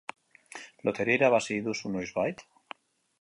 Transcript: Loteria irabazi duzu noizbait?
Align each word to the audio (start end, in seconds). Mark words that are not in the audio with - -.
Loteria 0.87 1.17
irabazi 1.19 1.57
duzu 1.67 1.91
noizbait? 1.97 2.43